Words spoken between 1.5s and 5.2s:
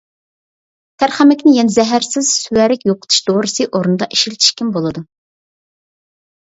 يەنە زەھەرسىز سۈۋەرەك يوقىتىش دورىسى ئورنىدا ئىشلىتىشكىمۇ بولىدۇ.